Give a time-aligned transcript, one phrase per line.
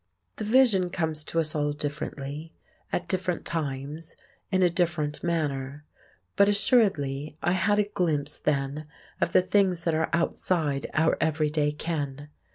[0.37, 2.55] The Vision comes to us all differently,
[2.91, 4.15] at different times,
[4.51, 5.85] in a different manner;
[6.35, 8.87] but assuredly I had a glimpse then
[9.21, 12.29] of the things that are outside our everyday ken.